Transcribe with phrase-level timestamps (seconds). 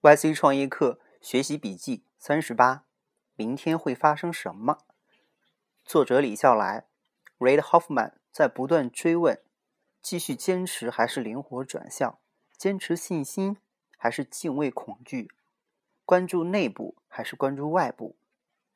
[0.00, 2.84] YC 创业课学习笔记三十八：
[3.34, 4.78] 明天会发生什么？
[5.84, 6.86] 作者李笑来
[7.40, 9.42] ，Reid Hoffman 在不断追问：
[10.00, 12.20] 继续坚持还是灵活转向？
[12.56, 13.56] 坚持信心
[13.96, 15.32] 还是敬畏恐惧？
[16.04, 18.14] 关注内部还是关注外部？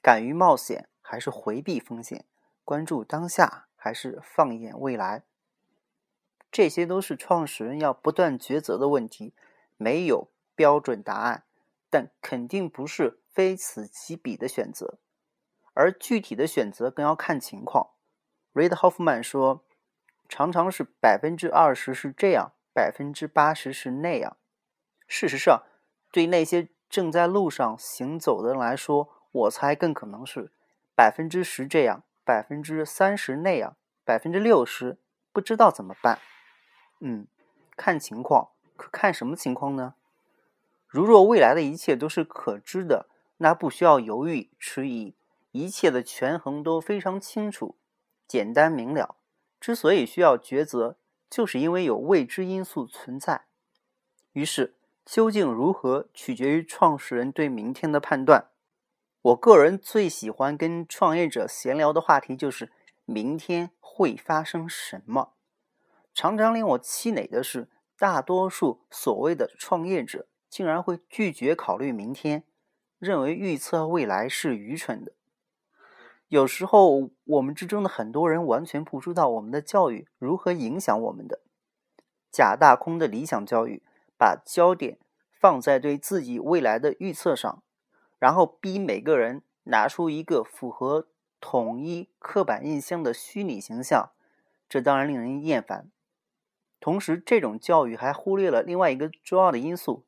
[0.00, 2.24] 敢于冒险还是回避风险？
[2.64, 5.24] 关注当下还是放眼未来？
[6.50, 9.34] 这些都是创始人要不断抉择的问题，
[9.76, 10.30] 没有。
[10.60, 11.44] 标准答案，
[11.88, 14.98] 但肯定不是非此即彼的选择，
[15.72, 17.92] 而具体的选择更要看情况。
[18.52, 19.64] Reid Hoffman 说
[20.28, 24.36] ：“常常是百分之二十是这样，百分之八十是那样。
[25.08, 25.62] 事实上，
[26.12, 30.52] 对那些正在路上行走的人来说，我猜更可能是
[30.94, 34.98] 百分之十这样，百分之三十那样，百分之六十
[35.32, 36.18] 不知道怎么办。
[37.00, 37.26] 嗯，
[37.74, 39.94] 看情况，可看什么情况呢？”
[40.90, 45.14] 如若未来的一切都是可知的，那不需要犹豫迟疑，
[45.52, 47.76] 一切的权衡都非常清楚、
[48.26, 49.14] 简单明了。
[49.60, 50.96] 之所以需要抉择，
[51.30, 53.42] 就是因为有未知因素存在。
[54.32, 58.48] 于是，究竟如何，取决于创始人对明天的判断。
[59.22, 62.72] 我个人最喜欢跟创业者闲聊的话题就是
[63.04, 65.34] 明天会发生什么。
[66.12, 70.26] 常常令我气馁的是，大多数所谓的创业者。
[70.50, 72.42] 竟然会拒绝考虑明天，
[72.98, 75.12] 认为预测未来是愚蠢的。
[76.26, 81.40] 有时候，我们之中的很多人完全不知道我们的教育如何影响我们的
[82.30, 83.82] 假大空的理想教育，
[84.18, 84.98] 把焦点
[85.30, 87.62] 放在对自己未来的预测上，
[88.18, 91.08] 然后逼每个人拿出一个符合
[91.40, 94.10] 统一刻板印象的虚拟形象，
[94.68, 95.90] 这当然令人厌烦。
[96.78, 100.04] 同时，这种教育还忽略了另外一个重要的因素。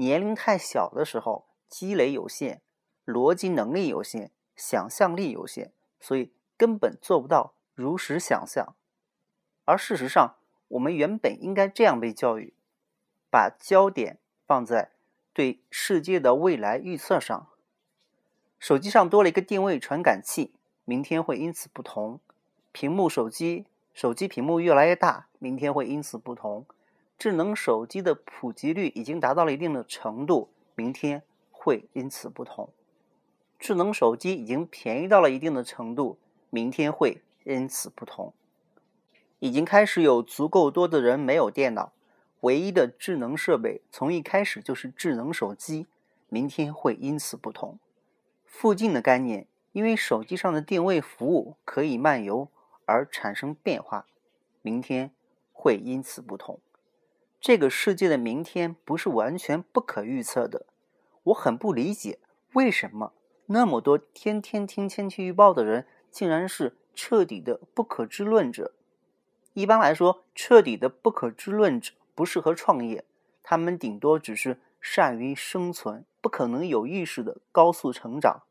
[0.00, 2.62] 年龄太小的时候，积累有限，
[3.04, 8.74] 逻辑能力有限，想象力有限，所以根本做不到如实想象。
[9.66, 10.36] 而事实上，
[10.68, 12.54] 我们原本应该这样被教育：
[13.30, 14.92] 把焦点放在
[15.34, 17.48] 对世界的未来预测上。
[18.58, 20.54] 手机上多了一个定位传感器，
[20.86, 22.20] 明天会因此不同；
[22.72, 26.64] 屏幕手机，手机屏幕越来越大，明天会因此不同。
[27.20, 32.70] 智能手机的普及率已经达到了一定的程度，明天会因此不同。
[33.58, 36.16] 智能手机已经便宜到了一定的程度，
[36.48, 38.32] 明天会因此不同。
[39.38, 41.92] 已经开始有足够多的人没有电脑，
[42.40, 45.86] 唯一的智能设备从一开始就是智能手机，
[46.30, 47.78] 明天会因此不同。
[48.46, 52.48] 附近的概念，因为手机上的定位服务可以漫游
[52.86, 54.06] 而产生变化，
[54.62, 55.10] 明天
[55.52, 56.58] 会因此不同。
[57.40, 60.66] 这个世界的明天不是完全不可预测的，
[61.24, 62.18] 我很不理解
[62.52, 63.14] 为什么
[63.46, 68.74] 那么多天天听天气预报的人，竟然是彻底的不可知论者。
[69.54, 73.06] 一般来说，彻底的不可知论者不适合创业，
[73.42, 78.42] 他们顶多只是善于生存，不可能有意识的高速成长。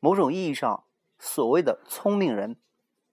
[0.00, 0.82] 某种意义上，
[1.20, 2.56] 所谓的聪明人，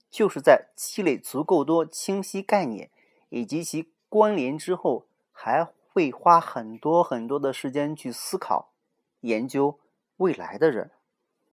[0.09, 2.90] 就是在积累足够多清晰概念
[3.29, 3.91] 以及其。
[4.11, 8.73] 关联之后，还会花很多很多的时间去思考、
[9.22, 9.79] 研究
[10.17, 10.91] 未来的人。